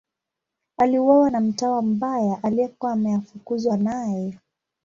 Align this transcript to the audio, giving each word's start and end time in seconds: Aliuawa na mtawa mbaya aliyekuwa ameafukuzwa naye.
Aliuawa 0.77 1.29
na 1.29 1.39
mtawa 1.41 1.81
mbaya 1.81 2.39
aliyekuwa 2.43 2.91
ameafukuzwa 2.91 3.77
naye. 3.77 4.37